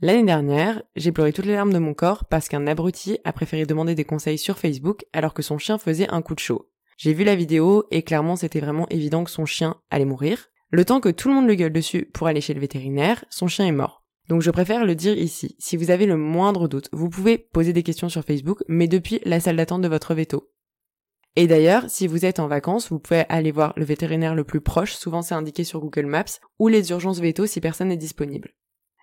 L'année 0.00 0.22
dernière, 0.22 0.84
j'ai 0.94 1.10
pleuré 1.10 1.32
toutes 1.32 1.46
les 1.46 1.54
larmes 1.54 1.72
de 1.72 1.80
mon 1.80 1.94
corps 1.94 2.26
parce 2.26 2.48
qu'un 2.48 2.68
abruti 2.68 3.18
a 3.24 3.32
préféré 3.32 3.66
demander 3.66 3.96
des 3.96 4.04
conseils 4.04 4.38
sur 4.38 4.56
Facebook 4.56 5.04
alors 5.12 5.34
que 5.34 5.42
son 5.42 5.58
chien 5.58 5.78
faisait 5.78 6.08
un 6.10 6.22
coup 6.22 6.36
de 6.36 6.38
chaud. 6.38 6.70
J'ai 6.98 7.12
vu 7.12 7.22
la 7.22 7.36
vidéo 7.36 7.84
et 7.92 8.02
clairement 8.02 8.34
c'était 8.34 8.58
vraiment 8.58 8.88
évident 8.88 9.22
que 9.22 9.30
son 9.30 9.46
chien 9.46 9.76
allait 9.88 10.04
mourir. 10.04 10.48
Le 10.70 10.84
temps 10.84 11.00
que 11.00 11.08
tout 11.08 11.28
le 11.28 11.34
monde 11.34 11.46
le 11.46 11.54
gueule 11.54 11.72
dessus 11.72 12.10
pour 12.12 12.26
aller 12.26 12.40
chez 12.40 12.54
le 12.54 12.60
vétérinaire, 12.60 13.24
son 13.30 13.46
chien 13.46 13.66
est 13.66 13.72
mort. 13.72 14.04
Donc 14.28 14.42
je 14.42 14.50
préfère 14.50 14.84
le 14.84 14.96
dire 14.96 15.16
ici. 15.16 15.54
Si 15.60 15.76
vous 15.76 15.92
avez 15.92 16.06
le 16.06 16.16
moindre 16.16 16.66
doute, 16.66 16.88
vous 16.92 17.08
pouvez 17.08 17.38
poser 17.38 17.72
des 17.72 17.84
questions 17.84 18.08
sur 18.08 18.24
Facebook, 18.24 18.64
mais 18.66 18.88
depuis 18.88 19.20
la 19.24 19.38
salle 19.38 19.56
d'attente 19.56 19.80
de 19.80 19.88
votre 19.88 20.12
veto. 20.12 20.50
Et 21.36 21.46
d'ailleurs, 21.46 21.84
si 21.88 22.08
vous 22.08 22.24
êtes 22.24 22.40
en 22.40 22.48
vacances, 22.48 22.90
vous 22.90 22.98
pouvez 22.98 23.24
aller 23.28 23.52
voir 23.52 23.74
le 23.76 23.84
vétérinaire 23.84 24.34
le 24.34 24.42
plus 24.42 24.60
proche, 24.60 24.94
souvent 24.94 25.22
c'est 25.22 25.36
indiqué 25.36 25.62
sur 25.62 25.80
Google 25.80 26.06
Maps, 26.06 26.40
ou 26.58 26.66
les 26.66 26.90
urgences 26.90 27.20
veto 27.20 27.46
si 27.46 27.60
personne 27.60 27.88
n'est 27.88 27.96
disponible. 27.96 28.50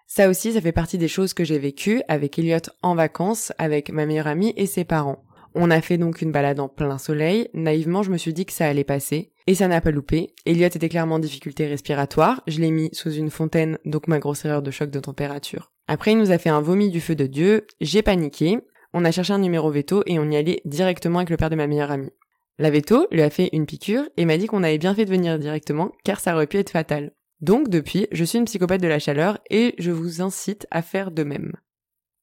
Ça 0.06 0.30
aussi, 0.30 0.52
ça 0.52 0.62
fait 0.62 0.74
partie 0.74 0.98
des 0.98 1.08
choses 1.08 1.34
que 1.34 1.46
j'ai 1.46 1.60
vécues 1.60 2.02
avec 2.10 2.38
Elliot 2.38 2.60
en 2.84 2.94
vacances, 2.94 3.54
avec 3.58 3.90
ma 3.90 4.06
meilleure 4.06 4.28
amie 4.28 4.54
et 4.58 4.68
ses 4.68 4.84
parents. 4.84 5.25
On 5.58 5.72
a 5.72 5.80
fait 5.80 5.98
donc 5.98 6.22
une 6.22 6.34
balade 6.34 6.60
en 6.60 6.68
plein 6.68 6.98
soleil. 6.98 7.50
Naïvement, 7.54 8.04
je 8.04 8.12
me 8.12 8.18
suis 8.18 8.34
dit 8.34 8.46
que 8.46 8.52
ça 8.52 8.68
allait 8.68 8.84
passer. 8.84 9.32
Et 9.48 9.56
ça 9.56 9.70
n'a 9.70 9.80
pas 9.80 9.92
loupé. 9.92 10.34
Elliot 10.46 10.68
était 10.68 10.90
clairement 10.90 11.16
en 11.16 11.20
difficulté 11.20 11.66
respiratoire. 11.66 12.42
Je 12.46 12.60
l'ai 12.60 12.72
mis 12.72 12.90
sous 12.92 13.12
une 13.12 13.30
fontaine, 13.30 13.78
donc 13.86 14.10
ma 14.10 14.20
grosse 14.20 14.44
erreur 14.44 14.62
de 14.62 14.72
choc 14.72 14.90
de 14.90 15.00
température. 15.00 15.72
Après, 15.88 16.12
il 16.12 16.18
nous 16.18 16.32
a 16.32 16.38
fait 16.38 16.50
un 16.50 16.60
vomi 16.60 16.90
du 16.90 17.00
feu 17.00 17.16
de 17.16 17.26
Dieu. 17.26 17.66
J'ai 17.80 18.02
paniqué. 18.02 18.60
On 18.94 19.06
a 19.06 19.12
cherché 19.12 19.32
un 19.32 19.40
numéro 19.40 19.72
veto 19.72 20.04
et 20.06 20.20
on 20.20 20.30
y 20.30 20.36
allait 20.36 20.62
directement 20.66 21.20
avec 21.20 21.30
le 21.30 21.38
père 21.38 21.50
de 21.50 21.56
ma 21.56 21.68
meilleure 21.68 21.92
amie. 21.92 22.12
La 22.60 22.70
veto 22.70 23.08
lui 23.12 23.22
a 23.22 23.30
fait 23.30 23.50
une 23.54 23.66
piqûre 23.66 24.04
et 24.18 24.26
m'a 24.26 24.38
dit 24.38 24.48
qu'on 24.48 24.64
avait 24.64 24.78
bien 24.78 24.96
fait 24.96 25.06
de 25.06 25.10
venir 25.10 25.40
directement 25.40 25.92
car 26.04 26.20
ça 26.20 26.34
aurait 26.34 26.48
pu 26.48 26.58
être 26.58 26.70
fatal. 26.70 27.12
Donc 27.42 27.70
depuis, 27.70 28.08
je 28.12 28.24
suis 28.24 28.40
une 28.40 28.46
psychopathe 28.46 28.82
de 28.82 28.88
la 28.88 29.00
chaleur 29.00 29.40
et 29.50 29.76
je 29.78 29.92
vous 29.92 30.22
incite 30.22 30.68
à 30.72 30.82
faire 30.82 31.12
de 31.12 31.24
même. 31.24 31.54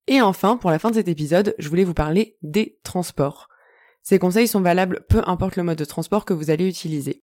Et 0.08 0.20
enfin, 0.20 0.56
pour 0.56 0.70
la 0.70 0.78
fin 0.78 0.90
de 0.90 0.96
cet 0.96 1.08
épisode, 1.08 1.54
je 1.58 1.68
voulais 1.68 1.84
vous 1.84 1.94
parler 1.94 2.36
des 2.42 2.78
transports. 2.82 3.48
Ces 4.02 4.18
conseils 4.18 4.48
sont 4.48 4.60
valables 4.60 5.04
peu 5.08 5.22
importe 5.26 5.56
le 5.56 5.62
mode 5.62 5.78
de 5.78 5.84
transport 5.84 6.24
que 6.24 6.34
vous 6.34 6.50
allez 6.50 6.68
utiliser. 6.68 7.22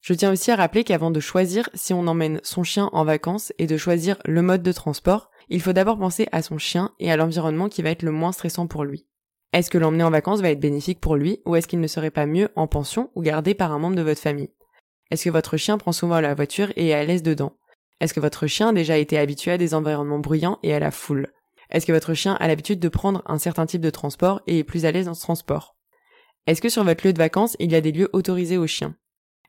Je 0.00 0.14
tiens 0.14 0.32
aussi 0.32 0.50
à 0.50 0.56
rappeler 0.56 0.84
qu'avant 0.84 1.10
de 1.10 1.20
choisir 1.20 1.68
si 1.74 1.92
on 1.92 2.06
emmène 2.06 2.40
son 2.42 2.64
chien 2.64 2.88
en 2.92 3.04
vacances 3.04 3.52
et 3.58 3.66
de 3.66 3.76
choisir 3.76 4.16
le 4.24 4.42
mode 4.42 4.62
de 4.62 4.72
transport, 4.72 5.30
il 5.48 5.60
faut 5.60 5.72
d'abord 5.72 5.98
penser 5.98 6.28
à 6.32 6.42
son 6.42 6.58
chien 6.58 6.92
et 6.98 7.10
à 7.10 7.16
l'environnement 7.16 7.68
qui 7.68 7.82
va 7.82 7.90
être 7.90 8.02
le 8.02 8.12
moins 8.12 8.32
stressant 8.32 8.66
pour 8.66 8.84
lui. 8.84 9.06
Est-ce 9.52 9.70
que 9.70 9.78
l'emmener 9.78 10.04
en 10.04 10.10
vacances 10.10 10.40
va 10.40 10.50
être 10.50 10.60
bénéfique 10.60 11.00
pour 11.00 11.16
lui 11.16 11.40
ou 11.46 11.56
est-ce 11.56 11.66
qu'il 11.66 11.80
ne 11.80 11.86
serait 11.86 12.10
pas 12.10 12.26
mieux 12.26 12.50
en 12.54 12.66
pension 12.66 13.10
ou 13.14 13.22
gardé 13.22 13.54
par 13.54 13.72
un 13.72 13.78
membre 13.78 13.96
de 13.96 14.02
votre 14.02 14.20
famille? 14.20 14.52
Est-ce 15.10 15.24
que 15.24 15.30
votre 15.30 15.56
chien 15.56 15.78
prend 15.78 15.92
souvent 15.92 16.20
la 16.20 16.34
voiture 16.34 16.70
et 16.76 16.88
est 16.88 16.94
à 16.94 17.04
l'aise 17.04 17.22
dedans? 17.22 17.56
Est-ce 18.00 18.12
que 18.12 18.20
votre 18.20 18.46
chien 18.46 18.68
a 18.68 18.72
déjà 18.72 18.98
été 18.98 19.18
habitué 19.18 19.52
à 19.52 19.58
des 19.58 19.74
environnements 19.74 20.18
bruyants 20.18 20.58
et 20.62 20.74
à 20.74 20.78
la 20.78 20.90
foule? 20.90 21.32
Est-ce 21.70 21.86
que 21.86 21.92
votre 21.92 22.14
chien 22.14 22.34
a 22.40 22.48
l'habitude 22.48 22.80
de 22.80 22.88
prendre 22.88 23.22
un 23.26 23.38
certain 23.38 23.66
type 23.66 23.82
de 23.82 23.90
transport 23.90 24.40
et 24.46 24.60
est 24.60 24.64
plus 24.64 24.84
à 24.84 24.92
l'aise 24.92 25.06
dans 25.06 25.14
ce 25.14 25.22
transport? 25.22 25.76
Est-ce 26.46 26.62
que 26.62 26.70
sur 26.70 26.84
votre 26.84 27.06
lieu 27.06 27.12
de 27.12 27.18
vacances, 27.18 27.56
il 27.58 27.70
y 27.70 27.74
a 27.74 27.80
des 27.80 27.92
lieux 27.92 28.08
autorisés 28.12 28.56
aux 28.56 28.66
chiens? 28.66 28.96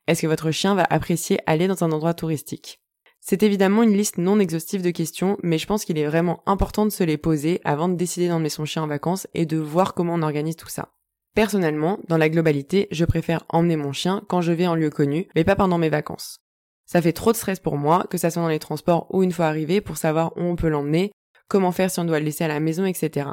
Est-ce 0.06 0.22
que 0.22 0.26
votre 0.26 0.50
chien 0.50 0.74
va 0.74 0.86
apprécier 0.90 1.38
aller 1.46 1.66
dans 1.66 1.82
un 1.82 1.92
endroit 1.92 2.14
touristique? 2.14 2.80
C'est 3.20 3.42
évidemment 3.42 3.82
une 3.82 3.96
liste 3.96 4.18
non 4.18 4.38
exhaustive 4.38 4.82
de 4.82 4.90
questions, 4.90 5.38
mais 5.42 5.58
je 5.58 5.66
pense 5.66 5.84
qu'il 5.84 5.98
est 5.98 6.06
vraiment 6.06 6.42
important 6.46 6.84
de 6.84 6.90
se 6.90 7.04
les 7.04 7.18
poser 7.18 7.60
avant 7.64 7.88
de 7.88 7.94
décider 7.94 8.28
d'emmener 8.28 8.48
son 8.48 8.64
chien 8.64 8.82
en 8.82 8.86
vacances 8.86 9.26
et 9.34 9.46
de 9.46 9.58
voir 9.58 9.94
comment 9.94 10.14
on 10.14 10.22
organise 10.22 10.56
tout 10.56 10.68
ça. 10.68 10.92
Personnellement, 11.34 12.00
dans 12.08 12.16
la 12.16 12.28
globalité, 12.28 12.88
je 12.90 13.04
préfère 13.04 13.44
emmener 13.48 13.76
mon 13.76 13.92
chien 13.92 14.22
quand 14.28 14.40
je 14.40 14.52
vais 14.52 14.66
en 14.66 14.74
lieu 14.74 14.90
connu, 14.90 15.28
mais 15.34 15.44
pas 15.44 15.54
pendant 15.54 15.78
mes 15.78 15.90
vacances. 15.90 16.38
Ça 16.86 17.00
fait 17.00 17.12
trop 17.12 17.30
de 17.30 17.36
stress 17.36 17.60
pour 17.60 17.76
moi, 17.76 18.06
que 18.10 18.18
ça 18.18 18.30
soit 18.30 18.42
dans 18.42 18.48
les 18.48 18.58
transports 18.58 19.06
ou 19.10 19.22
une 19.22 19.32
fois 19.32 19.46
arrivé, 19.46 19.80
pour 19.80 19.96
savoir 19.96 20.36
où 20.36 20.40
on 20.40 20.56
peut 20.56 20.68
l'emmener, 20.68 21.12
comment 21.50 21.72
faire 21.72 21.90
si 21.90 22.00
on 22.00 22.04
doit 22.04 22.20
le 22.20 22.24
laisser 22.24 22.44
à 22.44 22.48
la 22.48 22.60
maison, 22.60 22.86
etc. 22.86 23.28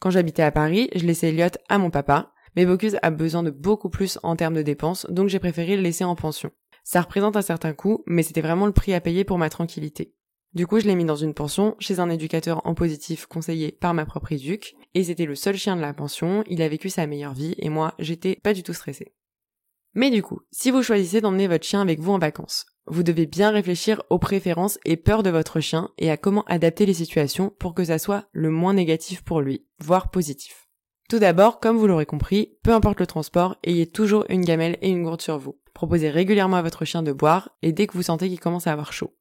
Quand 0.00 0.10
j'habitais 0.10 0.42
à 0.42 0.50
Paris, 0.50 0.88
je 0.96 1.04
laissais 1.04 1.28
Elliot 1.28 1.50
à 1.68 1.78
mon 1.78 1.90
papa, 1.90 2.32
mais 2.56 2.66
Bocuse 2.66 2.98
a 3.02 3.10
besoin 3.10 3.44
de 3.44 3.50
beaucoup 3.50 3.90
plus 3.90 4.18
en 4.24 4.34
termes 4.34 4.54
de 4.54 4.62
dépenses, 4.62 5.06
donc 5.10 5.28
j'ai 5.28 5.38
préféré 5.38 5.76
le 5.76 5.82
laisser 5.82 6.04
en 6.04 6.16
pension. 6.16 6.50
Ça 6.82 7.02
représente 7.02 7.36
un 7.36 7.42
certain 7.42 7.74
coût, 7.74 8.02
mais 8.06 8.22
c'était 8.22 8.40
vraiment 8.40 8.66
le 8.66 8.72
prix 8.72 8.94
à 8.94 9.00
payer 9.00 9.24
pour 9.24 9.38
ma 9.38 9.50
tranquillité. 9.50 10.14
Du 10.54 10.66
coup, 10.66 10.80
je 10.80 10.86
l'ai 10.86 10.94
mis 10.94 11.04
dans 11.04 11.16
une 11.16 11.34
pension 11.34 11.76
chez 11.78 12.00
un 12.00 12.08
éducateur 12.08 12.62
en 12.64 12.74
positif 12.74 13.26
conseillé 13.26 13.72
par 13.72 13.92
ma 13.92 14.06
propre 14.06 14.32
éduque, 14.32 14.74
et 14.94 15.04
c'était 15.04 15.26
le 15.26 15.34
seul 15.34 15.56
chien 15.56 15.76
de 15.76 15.82
la 15.82 15.92
pension, 15.92 16.42
il 16.46 16.62
a 16.62 16.68
vécu 16.68 16.88
sa 16.88 17.06
meilleure 17.06 17.34
vie, 17.34 17.54
et 17.58 17.68
moi, 17.68 17.94
j'étais 17.98 18.36
pas 18.36 18.54
du 18.54 18.62
tout 18.62 18.72
stressée. 18.72 19.12
Mais 19.94 20.10
du 20.10 20.22
coup, 20.22 20.40
si 20.50 20.70
vous 20.70 20.82
choisissez 20.82 21.20
d'emmener 21.20 21.48
votre 21.48 21.64
chien 21.64 21.80
avec 21.80 22.00
vous 22.00 22.12
en 22.12 22.18
vacances, 22.18 22.66
vous 22.86 23.02
devez 23.02 23.26
bien 23.26 23.50
réfléchir 23.50 24.02
aux 24.10 24.18
préférences 24.18 24.78
et 24.84 24.96
peurs 24.96 25.22
de 25.22 25.30
votre 25.30 25.60
chien 25.60 25.90
et 25.98 26.10
à 26.10 26.16
comment 26.16 26.44
adapter 26.44 26.86
les 26.86 26.94
situations 26.94 27.52
pour 27.58 27.74
que 27.74 27.84
ça 27.84 27.98
soit 27.98 28.26
le 28.32 28.50
moins 28.50 28.74
négatif 28.74 29.22
pour 29.22 29.40
lui, 29.40 29.66
voire 29.78 30.10
positif. 30.10 30.68
Tout 31.08 31.18
d'abord, 31.18 31.60
comme 31.60 31.76
vous 31.76 31.86
l'aurez 31.86 32.06
compris, 32.06 32.58
peu 32.62 32.72
importe 32.72 33.00
le 33.00 33.06
transport, 33.06 33.56
ayez 33.64 33.86
toujours 33.86 34.24
une 34.28 34.44
gamelle 34.44 34.76
et 34.82 34.90
une 34.90 35.02
gourde 35.02 35.22
sur 35.22 35.38
vous. 35.38 35.58
Proposez 35.72 36.10
régulièrement 36.10 36.56
à 36.56 36.62
votre 36.62 36.84
chien 36.84 37.02
de 37.02 37.12
boire 37.12 37.50
et 37.62 37.72
dès 37.72 37.86
que 37.86 37.94
vous 37.94 38.02
sentez 38.02 38.28
qu'il 38.28 38.40
commence 38.40 38.66
à 38.66 38.72
avoir 38.72 38.92
chaud. 38.92 39.14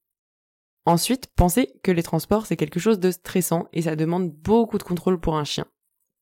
Ensuite, 0.86 1.28
pensez 1.36 1.74
que 1.84 1.92
les 1.92 2.04
transports 2.04 2.46
c'est 2.46 2.58
quelque 2.58 2.80
chose 2.80 3.00
de 3.00 3.12
stressant 3.12 3.68
et 3.74 3.84
ça 3.84 3.96
demande 3.96 4.32
beaucoup 4.32 4.78
de 4.78 4.84
contrôle 4.84 5.20
pour 5.20 5.38
un 5.38 5.44
chien. 5.44 5.66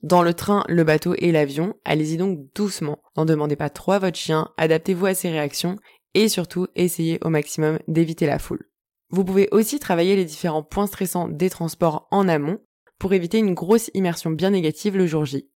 Dans 0.05 0.21
le 0.21 0.35
train, 0.35 0.63
le 0.69 0.83
bateau 0.83 1.15
et 1.17 1.31
l'avion, 1.31 1.73
allez-y 1.83 2.17
donc 2.17 2.37
doucement. 2.53 2.99
N'en 3.17 3.25
demandez 3.25 3.55
pas 3.55 3.71
trop 3.71 3.93
à 3.93 3.97
votre 3.97 4.19
chien, 4.19 4.49
adaptez-vous 4.55 5.07
à 5.07 5.15
ses 5.15 5.31
réactions 5.31 5.77
et 6.13 6.29
surtout 6.29 6.67
essayez 6.75 7.17
au 7.25 7.29
maximum 7.29 7.79
d'éviter 7.87 8.27
la 8.27 8.37
foule. 8.37 8.69
Vous 9.09 9.25
pouvez 9.25 9.49
aussi 9.51 9.79
travailler 9.79 10.15
les 10.15 10.23
différents 10.23 10.61
points 10.61 10.85
stressants 10.85 11.27
des 11.27 11.49
transports 11.49 12.07
en 12.11 12.27
amont 12.27 12.59
pour 12.99 13.13
éviter 13.13 13.39
une 13.39 13.55
grosse 13.55 13.89
immersion 13.95 14.29
bien 14.29 14.51
négative 14.51 14.95
le 14.95 15.07
jour 15.07 15.25
J. 15.25 15.49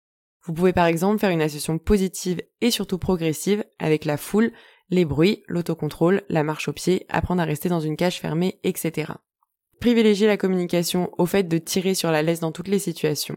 Vous 0.45 0.53
pouvez 0.53 0.71
par 0.71 0.85
exemple 0.85 1.19
faire 1.19 1.31
une 1.31 1.41
association 1.41 1.77
positive 1.77 2.41
et 2.61 2.71
surtout 2.71 2.99
progressive 2.99 3.65
avec 3.79 4.05
la 4.05 4.15
foule, 4.15 4.53
les 4.89 5.03
bruits, 5.03 5.43
l'autocontrôle, 5.49 6.21
la 6.29 6.43
marche 6.43 6.69
au 6.69 6.73
pied, 6.73 7.05
apprendre 7.09 7.41
à 7.41 7.45
rester 7.45 7.67
dans 7.67 7.81
une 7.81 7.97
cage 7.97 8.21
fermée, 8.21 8.61
etc. 8.63 9.11
Privilégiez 9.81 10.25
la 10.25 10.37
communication 10.37 11.11
au 11.17 11.25
fait 11.25 11.43
de 11.43 11.57
tirer 11.57 11.95
sur 11.95 12.11
la 12.11 12.21
laisse 12.21 12.39
dans 12.39 12.53
toutes 12.53 12.69
les 12.69 12.79
situations. 12.79 13.35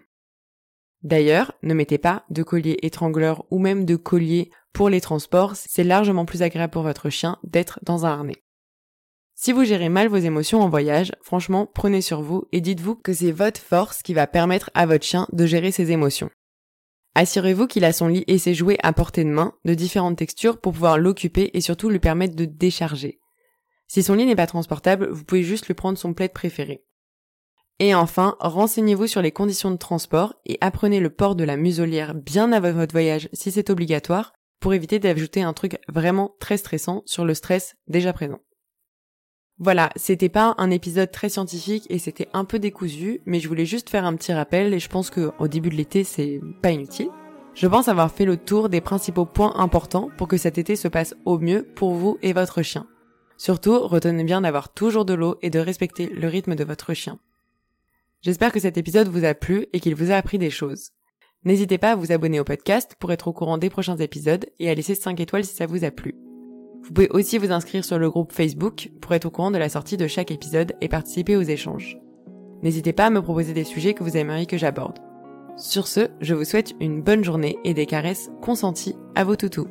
D'ailleurs, 1.03 1.53
ne 1.63 1.75
mettez 1.75 1.99
pas 1.99 2.25
de 2.31 2.43
collier 2.43 2.79
étrangleur 2.83 3.45
ou 3.51 3.59
même 3.59 3.85
de 3.85 3.97
collier 3.97 4.51
pour 4.73 4.89
les 4.89 5.01
transports, 5.01 5.57
c'est 5.57 5.85
largement 5.85 6.25
plus 6.25 6.43
agréable 6.43 6.73
pour 6.73 6.83
votre 6.83 7.11
chien 7.11 7.39
d'être 7.43 7.81
dans 7.83 8.07
un 8.07 8.11
harnais. 8.11 8.43
Si 9.35 9.53
vous 9.53 9.65
gérez 9.65 9.89
mal 9.89 10.09
vos 10.09 10.19
émotions 10.19 10.61
en 10.61 10.69
voyage, 10.69 11.13
franchement, 11.23 11.67
prenez 11.67 12.03
sur 12.03 12.21
vous 12.21 12.45
et 12.53 12.61
dites-vous 12.61 12.95
que 12.97 13.15
c'est 13.15 13.33
votre 13.33 13.61
force 13.61 14.03
qui 14.03 14.13
va 14.13 14.27
permettre 14.27 14.71
à 14.75 14.85
votre 14.85 15.07
chien 15.07 15.27
de 15.33 15.47
gérer 15.47 15.73
ses 15.73 15.93
émotions. 15.93 16.31
Assurez-vous 17.15 17.67
qu'il 17.67 17.85
a 17.85 17.93
son 17.93 18.09
lit 18.09 18.25
et 18.27 18.39
ses 18.39 18.55
jouets 18.55 18.79
à 18.83 18.93
portée 18.93 19.25
de 19.25 19.31
main, 19.31 19.55
de 19.65 19.75
différentes 19.75 20.19
textures 20.19 20.61
pour 20.61 20.75
pouvoir 20.75 20.99
l'occuper 20.99 21.51
et 21.55 21.63
surtout 21.63 21.89
lui 21.89 21.99
permettre 21.99 22.37
de 22.37 22.45
décharger. 22.45 23.19
Si 23.89 24.03
son 24.03 24.15
lit 24.15 24.27
n'est 24.27 24.37
pas 24.37 24.47
transportable, 24.47 25.09
vous 25.09 25.25
pouvez 25.25 25.43
juste 25.43 25.67
lui 25.67 25.75
prendre 25.75 25.99
son 25.99 26.13
plaid 26.13 26.33
préféré. 26.33 26.85
Et 27.83 27.95
enfin, 27.95 28.37
renseignez-vous 28.41 29.07
sur 29.07 29.23
les 29.23 29.33
conditions 29.33 29.71
de 29.71 29.79
transport 29.79 30.35
et 30.45 30.59
apprenez 30.61 31.01
le 31.01 31.09
port 31.09 31.35
de 31.35 31.45
la 31.45 31.57
muselière 31.57 32.15
bien 32.15 32.53
avant 32.53 32.73
votre 32.73 32.93
voyage 32.93 33.31
si 33.33 33.51
c'est 33.51 33.71
obligatoire 33.71 34.35
pour 34.61 34.75
éviter 34.75 34.99
d'ajouter 34.99 35.43
un 35.43 35.55
truc 35.55 35.79
vraiment 35.89 36.35
très 36.41 36.59
stressant 36.59 37.03
sur 37.07 37.25
le 37.25 37.33
stress 37.33 37.77
déjà 37.89 38.13
présent. 38.13 38.41
Voilà, 39.59 39.89
c'était 39.97 40.29
pas 40.29 40.55
un 40.59 40.71
épisode 40.71 41.11
très 41.11 41.31
scientifique 41.31 41.87
et 41.89 41.99
c'était 41.99 42.29
un 42.35 42.45
peu 42.45 42.59
décousu, 42.59 43.23
mais 43.25 43.41
je 43.41 43.49
voulais 43.49 43.65
juste 43.65 43.89
faire 43.89 44.05
un 44.05 44.15
petit 44.15 44.35
rappel 44.35 44.75
et 44.75 44.79
je 44.79 44.89
pense 44.91 45.09
que 45.09 45.33
au 45.39 45.49
début 45.49 45.71
de 45.71 45.77
l'été 45.77 46.05
c'est 46.05 46.39
pas 46.61 46.73
inutile. 46.73 47.09
Je 47.55 47.67
pense 47.67 47.89
avoir 47.89 48.13
fait 48.13 48.27
le 48.27 48.37
tour 48.37 48.69
des 48.69 48.83
principaux 48.83 49.25
points 49.25 49.55
importants 49.57 50.11
pour 50.19 50.29
que 50.29 50.37
cet 50.37 50.59
été 50.59 50.77
se 50.77 50.89
passe 50.89 51.15
au 51.25 51.39
mieux 51.39 51.63
pour 51.63 51.95
vous 51.95 52.19
et 52.21 52.35
votre 52.35 52.61
chien. 52.61 52.87
Surtout, 53.39 53.79
retenez 53.79 54.25
bien 54.25 54.43
d'avoir 54.43 54.71
toujours 54.71 55.07
de 55.07 55.15
l'eau 55.15 55.39
et 55.41 55.49
de 55.49 55.59
respecter 55.59 56.09
le 56.09 56.29
rythme 56.29 56.57
de 56.57 56.65
votre 56.65 56.93
chien. 56.93 57.19
J'espère 58.23 58.53
que 58.53 58.61
cet 58.61 58.77
épisode 58.77 59.09
vous 59.09 59.25
a 59.25 59.33
plu 59.33 59.67
et 59.73 59.81
qu'il 59.81 59.95
vous 59.95 60.11
a 60.11 60.17
appris 60.17 60.37
des 60.37 60.51
choses. 60.51 60.91
N'hésitez 61.45 61.79
pas 61.79 61.93
à 61.93 61.97
vous 61.97 62.13
abonner 62.13 62.39
au 62.39 62.45
podcast 62.45 62.95
pour 62.99 63.13
être 63.13 63.29
au 63.29 63.33
courant 63.33 63.57
des 63.57 63.71
prochains 63.71 63.97
épisodes 63.97 64.45
et 64.59 64.69
à 64.69 64.75
laisser 64.75 64.95
5 64.95 65.19
étoiles 65.21 65.45
si 65.45 65.55
ça 65.55 65.65
vous 65.65 65.85
a 65.85 65.91
plu. 65.91 66.15
Vous 66.83 66.93
pouvez 66.93 67.09
aussi 67.09 67.39
vous 67.39 67.51
inscrire 67.51 67.83
sur 67.83 67.99
le 67.99 68.11
groupe 68.11 68.33
Facebook 68.33 68.91
pour 69.01 69.15
être 69.15 69.25
au 69.25 69.31
courant 69.31 69.51
de 69.51 69.57
la 69.57 69.71
sortie 69.71 69.97
de 69.97 70.07
chaque 70.07 70.31
épisode 70.31 70.75
et 70.83 70.89
participer 70.89 71.35
aux 71.35 71.43
échanges. 71.43 71.99
N'hésitez 72.63 72.93
pas 72.93 73.07
à 73.07 73.11
me 73.11 73.23
proposer 73.23 73.55
des 73.55 73.65
sujets 73.65 73.95
que 73.95 74.05
vous 74.05 74.19
aimeriez 74.19 74.45
que 74.45 74.59
j'aborde. 74.59 74.99
Sur 75.57 75.87
ce, 75.87 76.09
je 76.21 76.35
vous 76.35 76.45
souhaite 76.45 76.75
une 76.79 77.01
bonne 77.01 77.25
journée 77.25 77.59
et 77.65 77.73
des 77.73 77.87
caresses 77.87 78.31
consenties 78.43 78.97
à 79.15 79.25
vos 79.25 79.37
toutous. 79.37 79.67